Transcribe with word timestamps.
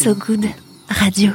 So 0.00 0.14
Good 0.14 0.44
Radio. 0.88 1.32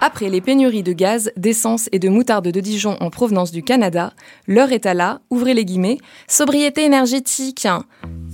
Après 0.00 0.28
les 0.28 0.40
pénuries 0.40 0.82
de 0.82 0.92
gaz, 0.92 1.30
d'essence 1.36 1.88
et 1.92 2.00
de 2.00 2.08
moutarde 2.08 2.48
de 2.48 2.58
Dijon 2.58 2.96
en 2.98 3.10
provenance 3.10 3.52
du 3.52 3.62
Canada, 3.62 4.12
l'heure 4.48 4.72
est 4.72 4.84
à 4.84 4.92
là, 4.92 5.20
ouvrez 5.30 5.54
les 5.54 5.64
guillemets, 5.64 5.98
sobriété 6.26 6.82
énergétique. 6.82 7.68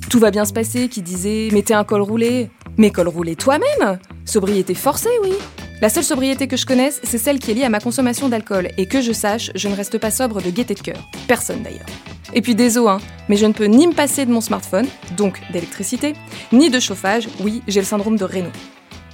Tout 0.09 0.19
va 0.19 0.31
bien 0.31 0.47
se 0.47 0.55
passer, 0.55 0.89
qui 0.89 1.03
disait 1.03 1.51
mettez 1.53 1.75
un 1.75 1.85
col 1.85 2.01
roulé. 2.01 2.49
Mais 2.79 2.91
col 2.91 3.09
roulé 3.09 3.37
toi-même? 3.37 3.99
Sobriété 4.25 4.73
forcée, 4.73 5.11
oui. 5.23 5.35
La 5.83 5.91
seule 5.91 6.05
sobriété 6.05 6.49
que 6.49 6.57
je 6.57 6.65
connaisse, 6.65 6.99
c'est 7.03 7.19
celle 7.19 7.41
qui 7.41 7.51
est 7.51 7.55
liée 7.55 7.65
à 7.65 7.69
ma 7.69 7.81
consommation 7.81 8.31
d'alcool. 8.31 8.71
Et 8.79 8.87
que 8.87 9.03
je 9.03 9.13
sache, 9.13 9.51
je 9.55 9.69
ne 9.69 9.77
reste 9.77 9.99
pas 9.99 10.11
sobre 10.11 10.41
de 10.41 10.49
gaieté 10.49 10.73
de 10.73 10.81
cœur. 10.81 11.11
Personne 11.29 11.63
d'ailleurs. 11.63 11.85
Et 12.33 12.43
puis 12.43 12.55
désolé, 12.55 12.89
hein, 12.89 12.99
mais 13.29 13.37
je 13.37 13.47
ne 13.47 13.53
peux 13.53 13.65
ni 13.65 13.87
me 13.87 13.93
passer 13.93 14.25
de 14.27 14.33
mon 14.33 14.41
smartphone, 14.41 14.87
donc 15.17 15.41
d'électricité, 15.53 16.15
ni 16.53 16.71
de 16.71 16.79
chauffage, 16.79 17.29
oui, 17.41 17.63
j'ai 17.67 17.81
le 17.81 17.87
syndrome 17.87 18.17
de 18.17 18.25
Renault. 18.25 18.53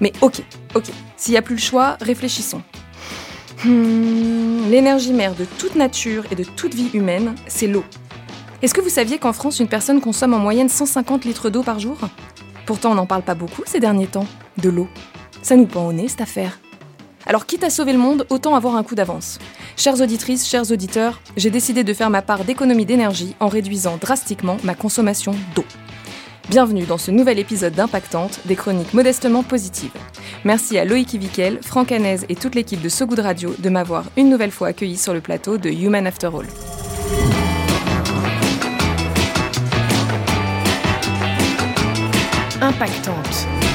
Mais 0.01 0.13
ok, 0.21 0.43
ok, 0.75 0.85
s'il 1.17 1.33
n'y 1.33 1.39
a 1.39 1.43
plus 1.43 1.55
le 1.55 1.61
choix, 1.61 1.97
réfléchissons. 2.01 2.63
Hmm, 3.65 4.69
L'énergie 4.71 5.13
mère 5.13 5.35
de 5.35 5.45
toute 5.59 5.77
nature 5.77 6.25
et 6.31 6.35
de 6.35 6.45
toute 6.45 6.75
vie 6.75 6.91
humaine, 6.93 7.35
c'est 7.47 7.67
l'eau. 7.67 7.85
Est-ce 8.63 8.75
que 8.75 8.81
vous 8.81 8.91
saviez 8.91 9.19
qu'en 9.19 9.33
France, 9.33 9.61
une 9.61 9.69
personne 9.69 10.01
consomme 10.01 10.35
en 10.35 10.39
moyenne 10.39 10.69
150 10.69 11.25
litres 11.25 11.51
d'eau 11.51 11.63
par 11.63 11.79
jour? 11.79 11.97
Pourtant, 12.67 12.93
on 12.93 12.95
n'en 12.95 13.07
parle 13.07 13.23
pas 13.23 13.35
beaucoup 13.35 13.63
ces 13.65 13.81
derniers 13.81 14.07
temps, 14.09 14.27
de 14.59 14.69
l'eau. 14.69 14.89
Ça 15.41 15.57
nous 15.57 15.67
pend 15.67 15.87
au 15.87 15.93
nez, 15.93 16.09
cette 16.09 16.21
affaire. 16.21 16.59
Alors, 17.27 17.45
quitte 17.45 17.65
à 17.65 17.71
sauver 17.71 17.93
le 17.93 17.99
monde, 17.99 18.25
autant 18.31 18.55
avoir 18.55 18.77
un 18.77 18.85
coup 18.85 18.95
d'avance. 18.95 19.41
Chères 19.77 20.01
auditrices, 20.01 20.47
chers 20.47 20.71
auditeurs, 20.71 21.21
j'ai 21.37 21.51
décidé 21.51 21.83
de 21.83 21.93
faire 21.93 22.09
ma 22.09 22.23
part 22.23 22.45
d'économie 22.45 22.87
d'énergie 22.87 23.35
en 23.41 23.49
réduisant 23.49 23.99
drastiquement 24.01 24.59
ma 24.63 24.77
consommation 24.77 25.33
d'eau. 25.57 25.65
Bienvenue 26.49 26.85
dans 26.85 26.99
ce 26.99 27.11
nouvel 27.11 27.41
épisode 27.41 27.75
d'Impactante, 27.75 28.39
des 28.45 28.55
chroniques 28.55 28.95
modestement 28.95 29.43
positives. 29.43 29.91
Merci 30.45 30.79
à 30.79 30.85
Loïc 30.85 31.15
Ivikel, 31.15 31.59
Franck 31.63 31.91
Hanez 31.91 32.19
et 32.29 32.37
toute 32.37 32.55
l'équipe 32.55 32.81
de 32.81 32.89
So 32.89 33.07
Good 33.07 33.19
Radio 33.19 33.53
de 33.59 33.69
m'avoir 33.69 34.05
une 34.17 34.31
nouvelle 34.31 34.53
fois 34.53 34.69
accueilli 34.69 34.97
sur 34.97 35.13
le 35.13 35.21
plateau 35.21 35.59
de 35.59 35.69
Human 35.69 36.07
After 36.07 36.29
All. 36.29 36.47
Impactante. 42.61 43.66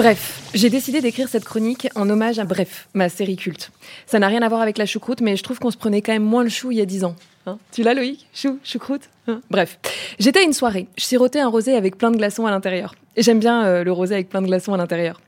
Bref, 0.00 0.50
j'ai 0.54 0.70
décidé 0.70 1.02
d'écrire 1.02 1.28
cette 1.28 1.44
chronique 1.44 1.88
en 1.94 2.08
hommage 2.08 2.38
à 2.38 2.44
Bref, 2.44 2.88
ma 2.94 3.10
série 3.10 3.36
culte. 3.36 3.70
Ça 4.06 4.18
n'a 4.18 4.28
rien 4.28 4.40
à 4.40 4.48
voir 4.48 4.62
avec 4.62 4.78
la 4.78 4.86
choucroute, 4.86 5.20
mais 5.20 5.36
je 5.36 5.42
trouve 5.42 5.58
qu'on 5.58 5.70
se 5.70 5.76
prenait 5.76 6.00
quand 6.00 6.14
même 6.14 6.24
moins 6.24 6.42
le 6.42 6.48
chou 6.48 6.72
il 6.72 6.78
y 6.78 6.80
a 6.80 6.86
dix 6.86 7.04
ans. 7.04 7.14
Hein? 7.44 7.58
Tu 7.70 7.82
l'as 7.82 7.92
Loïc? 7.92 8.26
Chou, 8.32 8.58
choucroute? 8.64 9.10
Hein? 9.28 9.42
Bref, 9.50 9.78
j'étais 10.18 10.38
à 10.38 10.42
une 10.42 10.54
soirée, 10.54 10.86
je 10.96 11.04
sirotais 11.04 11.40
un 11.40 11.48
rosé 11.48 11.76
avec 11.76 11.98
plein 11.98 12.10
de 12.10 12.16
glaçons 12.16 12.46
à 12.46 12.50
l'intérieur. 12.50 12.94
Et 13.16 13.22
j'aime 13.22 13.40
bien 13.40 13.64
euh, 13.64 13.84
le 13.84 13.92
rosé 13.92 14.14
avec 14.14 14.28
plein 14.28 14.40
de 14.40 14.46
glaçons 14.46 14.72
à 14.72 14.76
l'intérieur. 14.76 15.20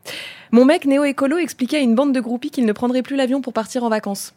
Mon 0.54 0.66
mec 0.66 0.84
néo-écolo 0.84 1.38
expliquait 1.38 1.78
à 1.78 1.80
une 1.80 1.94
bande 1.94 2.12
de 2.12 2.20
groupies 2.20 2.50
qu'il 2.50 2.66
ne 2.66 2.72
prendrait 2.72 3.00
plus 3.00 3.16
l'avion 3.16 3.40
pour 3.40 3.54
partir 3.54 3.84
en 3.84 3.88
vacances. 3.88 4.34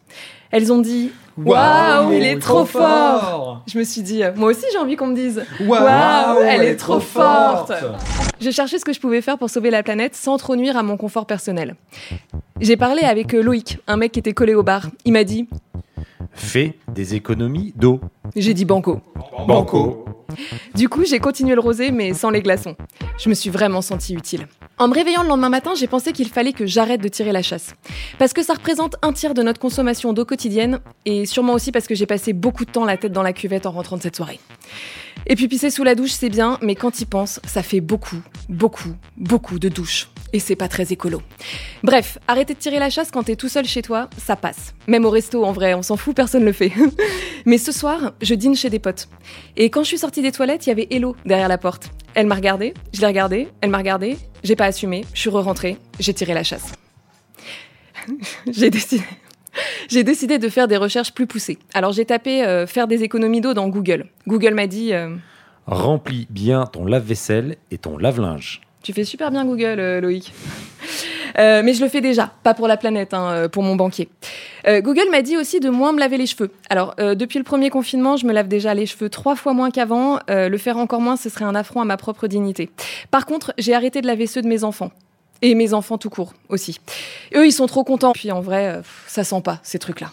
Elles 0.50 0.72
ont 0.72 0.78
dit 0.80 1.12
Waouh, 1.36 2.12
il 2.12 2.24
est 2.24 2.38
trop 2.38 2.64
fort 2.64 3.62
Je 3.66 3.78
me 3.78 3.84
suis 3.84 4.00
dit, 4.00 4.24
euh, 4.24 4.32
moi 4.34 4.48
aussi 4.48 4.64
j'ai 4.72 4.78
envie 4.78 4.96
qu'on 4.96 5.08
me 5.08 5.14
dise 5.14 5.44
Waouh, 5.60 6.40
elle 6.42 6.62
est 6.62 6.76
trop 6.76 7.00
forte 7.00 7.72
Je 8.40 8.50
cherchais 8.50 8.78
ce 8.78 8.84
que 8.86 8.94
je 8.94 9.00
pouvais 9.00 9.20
faire 9.20 9.36
pour 9.36 9.50
sauver 9.50 9.68
la 9.68 9.82
planète 9.82 10.14
sans 10.14 10.38
trop 10.38 10.56
nuire 10.56 10.78
à 10.78 10.82
mon 10.82 10.96
confort 10.96 11.26
personnel. 11.26 11.76
J'ai 12.62 12.78
parlé 12.78 13.02
avec 13.02 13.34
euh, 13.34 13.42
Loïc, 13.42 13.78
un 13.86 13.98
mec 13.98 14.12
qui 14.12 14.18
était 14.18 14.32
collé 14.32 14.54
au 14.54 14.62
bar. 14.62 14.86
Il 15.04 15.12
m'a 15.12 15.24
dit 15.24 15.46
Fais 16.32 16.78
des 16.88 17.14
économies 17.14 17.74
d'eau. 17.76 18.00
J'ai 18.34 18.54
dit 18.54 18.64
banco. 18.64 19.00
Banco. 19.46 20.05
Du 20.74 20.88
coup, 20.88 21.04
j'ai 21.04 21.18
continué 21.18 21.54
le 21.54 21.60
rosé, 21.60 21.90
mais 21.90 22.14
sans 22.14 22.30
les 22.30 22.42
glaçons. 22.42 22.76
Je 23.18 23.28
me 23.28 23.34
suis 23.34 23.50
vraiment 23.50 23.82
sentie 23.82 24.14
utile. 24.14 24.46
En 24.78 24.88
me 24.88 24.94
réveillant 24.94 25.22
le 25.22 25.28
lendemain 25.28 25.48
matin, 25.48 25.72
j'ai 25.74 25.86
pensé 25.86 26.12
qu'il 26.12 26.28
fallait 26.28 26.52
que 26.52 26.66
j'arrête 26.66 27.00
de 27.00 27.08
tirer 27.08 27.32
la 27.32 27.42
chasse. 27.42 27.74
Parce 28.18 28.32
que 28.32 28.42
ça 28.42 28.54
représente 28.54 28.96
un 29.02 29.12
tiers 29.12 29.34
de 29.34 29.42
notre 29.42 29.60
consommation 29.60 30.12
d'eau 30.12 30.24
quotidienne, 30.24 30.80
et 31.04 31.26
sûrement 31.26 31.54
aussi 31.54 31.72
parce 31.72 31.86
que 31.86 31.94
j'ai 31.94 32.06
passé 32.06 32.32
beaucoup 32.32 32.64
de 32.64 32.70
temps 32.70 32.84
la 32.84 32.96
tête 32.96 33.12
dans 33.12 33.22
la 33.22 33.32
cuvette 33.32 33.66
en 33.66 33.70
rentrant 33.70 33.96
de 33.96 34.02
cette 34.02 34.16
soirée. 34.16 34.38
Et 35.26 35.34
puis 35.34 35.48
pisser 35.48 35.70
sous 35.70 35.82
la 35.82 35.94
douche, 35.94 36.12
c'est 36.12 36.28
bien, 36.28 36.58
mais 36.62 36.76
quand 36.76 37.00
y 37.00 37.04
pense, 37.04 37.40
ça 37.44 37.62
fait 37.62 37.80
beaucoup, 37.80 38.20
beaucoup, 38.48 38.94
beaucoup 39.16 39.58
de 39.58 39.68
douches. 39.68 40.08
Et 40.32 40.38
c'est 40.38 40.56
pas 40.56 40.68
très 40.68 40.92
écolo. 40.92 41.22
Bref, 41.82 42.18
arrêter 42.28 42.54
de 42.54 42.58
tirer 42.58 42.78
la 42.78 42.90
chasse 42.90 43.10
quand 43.10 43.24
t'es 43.24 43.36
tout 43.36 43.48
seul 43.48 43.64
chez 43.64 43.82
toi, 43.82 44.08
ça 44.18 44.36
passe. 44.36 44.74
Même 44.86 45.04
au 45.04 45.10
resto, 45.10 45.44
en 45.44 45.52
vrai, 45.52 45.74
on 45.74 45.82
s'en 45.82 45.96
fout, 45.96 46.14
personne 46.14 46.44
le 46.44 46.52
fait. 46.52 46.72
mais 47.46 47.58
ce 47.58 47.72
soir, 47.72 48.12
je 48.22 48.34
dîne 48.34 48.54
chez 48.54 48.70
des 48.70 48.78
potes. 48.78 49.08
Et 49.56 49.70
quand 49.70 49.82
je 49.82 49.88
suis 49.88 49.98
sortie 49.98 50.22
des 50.22 50.32
toilettes, 50.32 50.66
il 50.66 50.70
y 50.70 50.72
avait 50.72 50.86
Hello 50.90 51.16
derrière 51.24 51.48
la 51.48 51.58
porte. 51.58 51.90
Elle 52.14 52.26
m'a 52.26 52.36
regardée, 52.36 52.74
je 52.92 53.00
l'ai 53.00 53.06
regardée, 53.06 53.48
elle 53.60 53.70
m'a 53.70 53.78
regardée, 53.78 54.16
j'ai 54.44 54.56
pas 54.56 54.66
assumé, 54.66 55.04
je 55.12 55.20
suis 55.20 55.30
re-rentrée, 55.30 55.76
j'ai 55.98 56.14
tiré 56.14 56.34
la 56.34 56.44
chasse. 56.44 56.72
j'ai 58.46 58.70
décidé. 58.70 59.02
J'ai 59.88 60.04
décidé 60.04 60.38
de 60.38 60.48
faire 60.48 60.68
des 60.68 60.76
recherches 60.76 61.12
plus 61.12 61.26
poussées. 61.26 61.58
Alors 61.74 61.92
j'ai 61.92 62.04
tapé 62.04 62.44
euh, 62.44 62.66
faire 62.66 62.86
des 62.86 63.02
économies 63.02 63.40
d'eau 63.40 63.54
dans 63.54 63.68
Google. 63.68 64.06
Google 64.26 64.54
m'a 64.54 64.66
dit 64.66 64.92
euh, 64.92 65.14
Remplis 65.66 66.26
bien 66.30 66.66
ton 66.66 66.84
lave-vaisselle 66.84 67.56
et 67.70 67.78
ton 67.78 67.98
lave-linge. 67.98 68.60
Tu 68.82 68.92
fais 68.92 69.04
super 69.04 69.30
bien 69.30 69.44
Google, 69.44 69.80
euh, 69.80 70.00
Loïc. 70.00 70.32
Mais 71.38 71.74
je 71.74 71.82
le 71.82 71.90
fais 71.90 72.00
déjà, 72.00 72.32
pas 72.44 72.54
pour 72.54 72.66
la 72.66 72.78
planète, 72.78 73.12
hein, 73.12 73.48
pour 73.52 73.62
mon 73.62 73.76
banquier. 73.76 74.08
Google 74.66 75.10
m'a 75.10 75.20
dit 75.20 75.36
aussi 75.36 75.60
de 75.60 75.68
moins 75.68 75.92
me 75.92 76.00
laver 76.00 76.16
les 76.16 76.24
cheveux. 76.24 76.50
Alors, 76.70 76.94
depuis 76.96 77.36
le 77.36 77.44
premier 77.44 77.68
confinement, 77.68 78.16
je 78.16 78.24
me 78.24 78.32
lave 78.32 78.48
déjà 78.48 78.72
les 78.72 78.86
cheveux 78.86 79.10
trois 79.10 79.36
fois 79.36 79.52
moins 79.52 79.70
qu'avant. 79.70 80.18
Le 80.28 80.56
faire 80.56 80.78
encore 80.78 81.02
moins, 81.02 81.16
ce 81.16 81.28
serait 81.28 81.44
un 81.44 81.54
affront 81.54 81.82
à 81.82 81.84
ma 81.84 81.98
propre 81.98 82.26
dignité. 82.26 82.70
Par 83.10 83.26
contre, 83.26 83.52
j'ai 83.58 83.74
arrêté 83.74 84.00
de 84.00 84.06
laver 84.06 84.26
ceux 84.26 84.40
de 84.40 84.48
mes 84.48 84.64
enfants. 84.64 84.92
Et 85.42 85.54
mes 85.54 85.74
enfants 85.74 85.98
tout 85.98 86.10
court 86.10 86.34
aussi. 86.48 86.80
Eux, 87.34 87.46
ils 87.46 87.52
sont 87.52 87.66
trop 87.66 87.84
contents. 87.84 88.12
Puis 88.12 88.32
en 88.32 88.40
vrai, 88.40 88.76
euh, 88.76 88.82
ça 89.06 89.24
sent 89.24 89.40
pas, 89.42 89.60
ces 89.62 89.78
trucs-là. 89.78 90.10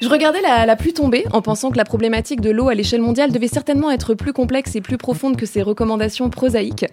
Je 0.00 0.08
regardais 0.08 0.40
la, 0.40 0.76
pluie 0.76 0.92
tomber 0.92 1.24
en 1.32 1.42
pensant 1.42 1.72
que 1.72 1.76
la 1.76 1.84
problématique 1.84 2.40
de 2.40 2.50
l'eau 2.50 2.68
à 2.68 2.74
l'échelle 2.74 3.00
mondiale 3.00 3.32
devait 3.32 3.48
certainement 3.48 3.90
être 3.90 4.14
plus 4.14 4.32
complexe 4.32 4.76
et 4.76 4.80
plus 4.80 4.96
profonde 4.96 5.36
que 5.36 5.44
ces 5.44 5.60
recommandations 5.60 6.30
prosaïques. 6.30 6.86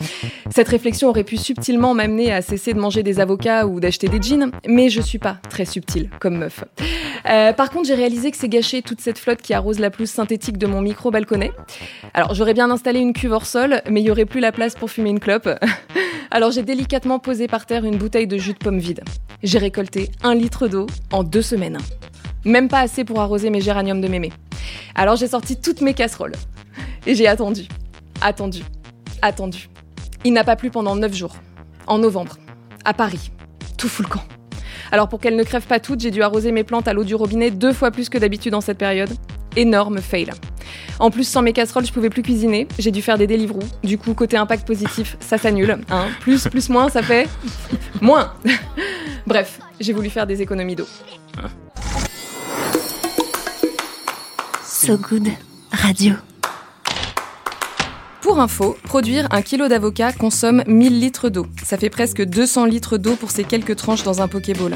Cette 0.50 0.68
réflexion 0.68 1.10
aurait 1.10 1.24
pu 1.24 1.38
subtilement 1.38 1.94
m'amener 1.94 2.34
à 2.34 2.42
cesser 2.42 2.74
de 2.74 2.80
manger 2.80 3.04
des 3.04 3.20
avocats 3.20 3.68
ou 3.68 3.80
d'acheter 3.80 4.08
des 4.08 4.20
jeans, 4.20 4.50
mais 4.68 4.90
je 4.90 5.02
suis 5.02 5.20
pas 5.20 5.38
très 5.52 5.66
subtile 5.66 6.10
comme 6.20 6.38
meuf. 6.38 6.64
Euh, 7.30 7.54
par 7.54 7.70
contre, 7.70 7.88
j'ai 7.88 7.94
réalisé 7.94 8.32
que 8.32 8.38
c'est 8.38 8.50
gâcher 8.50 8.82
toute 8.82 9.02
cette 9.02 9.20
flotte 9.20 9.42
qui 9.42 9.54
arrose 9.54 9.80
la 9.80 9.92
pelouse 9.92 10.10
synthétique 10.10 10.58
de 10.58 10.66
mon 10.66 10.82
micro 10.82 11.12
balconnet. 11.12 11.52
Alors, 12.16 12.34
j'aurais 12.34 12.56
bien 12.56 12.72
installé 12.72 13.00
une 13.00 13.14
cuve 13.14 13.34
hors 13.34 13.46
sol, 13.46 13.82
mais 13.88 14.02
il 14.02 14.08
y 14.08 14.12
aurait 14.12 14.26
plus 14.26 14.40
la 14.40 14.52
place 14.52 14.74
pour 14.74 14.90
fumer 14.90 15.12
une 15.12 15.20
clope. 15.20 15.50
Alors, 16.32 16.50
j'ai 16.50 16.64
délicatement 16.64 17.20
posé 17.20 17.48
par 17.48 17.68
terre 17.68 17.86
une 17.86 17.98
bouteille 17.98 18.28
de 18.28 18.38
jus 18.38 18.54
de 18.54 18.58
pomme 18.58 18.80
vide. 18.80 19.04
J'ai 19.44 19.60
récolté 19.60 20.10
un 20.24 20.34
litre 20.34 20.68
d'eau 20.68 20.88
en 21.12 21.24
deux 21.24 21.44
semaines. 21.44 21.78
Même 22.46 22.68
pas 22.68 22.80
assez 22.80 23.04
pour 23.04 23.20
arroser 23.20 23.50
mes 23.50 23.62
géraniums 23.62 24.02
de 24.02 24.08
mémé. 24.08 24.32
Alors 24.94 25.16
j'ai 25.16 25.28
sorti 25.28 25.60
toutes 25.60 25.82
mes 25.82 25.94
casseroles. 25.94 26.36
Et 27.08 27.16
j'ai 27.16 27.28
attendu, 27.28 27.68
attendu, 28.22 28.62
attendu. 29.22 29.70
Il 30.24 30.34
n'a 30.34 30.44
pas 30.44 30.56
plu 30.56 30.70
pendant 30.70 30.96
9 30.96 31.14
jours. 31.14 31.36
En 31.88 31.98
novembre. 31.98 32.38
À 32.84 32.94
Paris. 32.94 33.32
Tout 33.78 33.90
fout 33.90 34.08
camp. 34.08 34.24
Alors 34.92 35.10
pour 35.10 35.20
qu'elles 35.20 35.36
ne 35.36 35.44
crèvent 35.44 35.68
pas 35.68 35.80
toutes, 35.80 36.00
j'ai 36.00 36.12
dû 36.12 36.22
arroser 36.22 36.52
mes 36.52 36.64
plantes 36.64 36.88
à 36.88 36.94
l'eau 36.94 37.04
du 37.04 37.16
robinet 37.16 37.52
deux 37.52 37.74
fois 37.74 37.92
plus 37.92 38.10
que 38.10 38.18
d'habitude 38.18 38.54
en 38.54 38.62
cette 38.62 38.78
période. 38.78 39.10
Énorme 39.56 40.00
fail. 40.00 40.30
En 41.00 41.12
plus, 41.12 41.28
sans 41.28 41.42
mes 41.42 41.54
casseroles, 41.54 41.86
je 41.86 41.92
pouvais 41.92 42.10
plus 42.10 42.22
cuisiner. 42.22 42.68
J'ai 42.80 42.92
dû 42.92 43.02
faire 43.02 43.18
des 43.18 43.28
Deliveroo. 43.28 43.60
Du 43.84 43.98
coup, 43.98 44.14
côté 44.14 44.38
impact 44.38 44.66
positif, 44.68 45.18
ça 45.20 45.38
s'annule. 45.38 45.78
Hein. 45.90 46.08
Plus, 46.20 46.48
plus, 46.48 46.70
moins, 46.70 46.90
ça 46.90 47.02
fait 47.02 47.28
moins. 48.02 48.34
Bref, 49.28 49.60
j'ai 49.80 49.94
voulu 49.94 50.10
faire 50.10 50.28
des 50.28 50.42
économies 50.42 50.76
d'eau. 50.76 50.88
So 54.78 54.98
Good 54.98 55.30
Radio. 55.72 56.16
Pour 58.22 58.42
info, 58.42 58.76
produire 58.84 59.26
un 59.32 59.42
kilo 59.42 59.70
d'avocat 59.70 60.12
consomme 60.12 60.66
1000 60.68 61.00
litres 61.00 61.30
d'eau. 61.30 61.48
Ça 61.64 61.78
fait 61.78 61.90
presque 61.90 62.22
200 62.22 62.66
litres 62.66 62.98
d'eau 62.98 63.16
pour 63.16 63.32
ces 63.32 63.46
quelques 63.46 63.78
tranches 63.78 64.04
dans 64.04 64.22
un 64.22 64.28
Pokéball. 64.28 64.76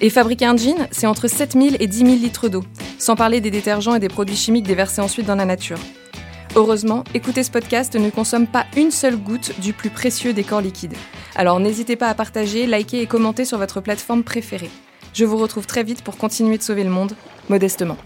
Et 0.00 0.10
fabriquer 0.10 0.46
un 0.46 0.56
jean, 0.56 0.88
c'est 0.90 1.06
entre 1.06 1.28
7000 1.28 1.76
et 1.78 1.86
10 1.86 1.98
000 1.98 2.08
litres 2.16 2.48
d'eau, 2.48 2.64
sans 2.98 3.14
parler 3.14 3.40
des 3.40 3.52
détergents 3.52 3.94
et 3.94 4.00
des 4.00 4.08
produits 4.08 4.34
chimiques 4.34 4.66
déversés 4.66 5.00
ensuite 5.00 5.26
dans 5.26 5.36
la 5.36 5.44
nature. 5.44 5.78
Heureusement, 6.56 7.04
écouter 7.14 7.44
ce 7.44 7.52
podcast 7.52 7.94
ne 7.94 8.10
consomme 8.10 8.48
pas 8.48 8.66
une 8.76 8.90
seule 8.90 9.16
goutte 9.16 9.52
du 9.60 9.72
plus 9.72 9.90
précieux 9.90 10.32
des 10.32 10.42
corps 10.42 10.60
liquides. 10.60 10.96
Alors 11.36 11.60
n'hésitez 11.60 11.94
pas 11.94 12.08
à 12.08 12.14
partager, 12.14 12.66
liker 12.66 13.00
et 13.00 13.06
commenter 13.06 13.44
sur 13.44 13.58
votre 13.58 13.80
plateforme 13.80 14.24
préférée. 14.24 14.70
Je 15.14 15.24
vous 15.24 15.36
retrouve 15.36 15.66
très 15.66 15.84
vite 15.84 16.02
pour 16.02 16.16
continuer 16.16 16.58
de 16.58 16.64
sauver 16.64 16.82
le 16.82 16.90
monde, 16.90 17.14
modestement. 17.48 17.96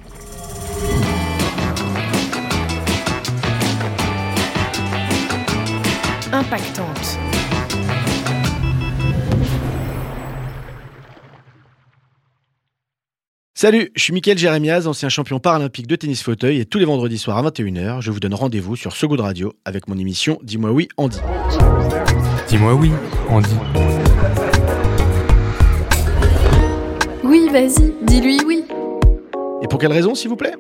Impactante. 6.34 7.16
Salut, 13.54 13.92
je 13.94 14.02
suis 14.02 14.12
Mickaël 14.12 14.36
Jérémiaz, 14.36 14.88
ancien 14.88 15.08
champion 15.08 15.38
paralympique 15.38 15.86
de 15.86 15.94
tennis 15.94 16.25
fauteuil 16.25 16.58
et 16.58 16.66
tous 16.66 16.81
les 16.81 16.86
vendredis 16.86 17.19
soirs 17.19 17.38
à 17.38 17.48
21h, 17.48 18.00
je 18.00 18.10
vous 18.10 18.19
donne 18.19 18.34
rendez-vous 18.34 18.75
sur 18.75 18.92
Good 19.00 19.20
Radio 19.20 19.52
avec 19.64 19.86
mon 19.86 19.96
émission 19.96 20.40
Dis-moi 20.42 20.72
oui, 20.72 20.88
Andy. 20.96 21.20
Dis-moi 22.48 22.75
oui, 22.75 22.90
Andy. 23.28 23.54
Oui, 27.22 27.48
vas-y, 27.52 27.94
dis-lui 28.02 28.40
oui. 28.44 28.64
Et 29.62 29.69
pour 29.69 29.78
quelle 29.78 29.92
raison, 29.92 30.16
s'il 30.16 30.30
vous 30.30 30.37
plaît? 30.37 30.56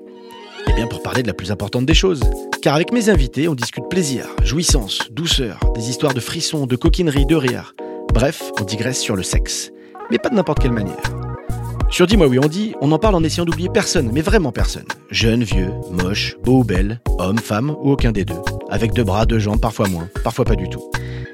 Eh 0.66 0.72
bien 0.72 0.86
pour 0.86 1.02
parler 1.02 1.22
de 1.22 1.28
la 1.28 1.34
plus 1.34 1.50
importante 1.50 1.86
des 1.86 1.94
choses. 1.94 2.20
Car 2.62 2.74
avec 2.74 2.92
mes 2.92 3.08
invités, 3.08 3.48
on 3.48 3.54
discute 3.54 3.88
plaisir, 3.88 4.26
jouissance, 4.42 5.00
douceur, 5.10 5.60
des 5.74 5.90
histoires 5.90 6.14
de 6.14 6.20
frissons, 6.20 6.66
de 6.66 6.76
coquinerie, 6.76 7.26
de 7.26 7.36
rire. 7.36 7.74
Bref, 8.12 8.42
on 8.60 8.64
digresse 8.64 9.00
sur 9.00 9.16
le 9.16 9.22
sexe. 9.22 9.70
Mais 10.10 10.18
pas 10.18 10.28
de 10.28 10.34
n'importe 10.34 10.60
quelle 10.60 10.72
manière. 10.72 11.02
Sur 11.90 12.06
Dis-moi 12.06 12.26
oui 12.26 12.38
on 12.42 12.48
dit, 12.48 12.74
on 12.80 12.90
en 12.92 12.98
parle 12.98 13.14
en 13.14 13.22
essayant 13.22 13.44
d'oublier 13.44 13.68
personne, 13.68 14.10
mais 14.12 14.22
vraiment 14.22 14.52
personne. 14.52 14.86
Jeune, 15.10 15.44
vieux, 15.44 15.70
moche, 15.90 16.36
beau 16.42 16.60
ou 16.60 16.64
belle, 16.64 17.00
homme, 17.18 17.38
femme 17.38 17.70
ou 17.70 17.92
aucun 17.92 18.10
des 18.10 18.24
deux. 18.24 18.40
Avec 18.70 18.92
deux 18.92 19.04
bras, 19.04 19.26
deux 19.26 19.38
jambes, 19.38 19.60
parfois 19.60 19.88
moins, 19.88 20.08
parfois 20.24 20.44
pas 20.44 20.56
du 20.56 20.68
tout. 20.68 20.82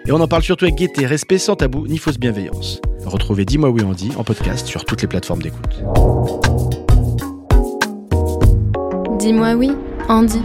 Et 0.06 0.12
on 0.12 0.20
en 0.20 0.28
parle 0.28 0.42
surtout 0.42 0.64
avec 0.64 0.76
gaieté, 0.76 1.06
respect, 1.06 1.38
sans 1.38 1.56
tabou, 1.56 1.86
ni 1.86 1.98
fausse 1.98 2.18
bienveillance. 2.18 2.80
Retrouvez 3.06 3.44
Dis-moi 3.44 3.70
oui 3.70 3.82
on 3.86 3.92
dit 3.92 4.10
en 4.16 4.24
podcast 4.24 4.66
sur 4.66 4.84
toutes 4.84 5.02
les 5.02 5.08
plateformes 5.08 5.42
d'écoute. 5.42 5.82
Dis-moi 9.20 9.52
oui, 9.52 9.70
Andy. 10.08 10.40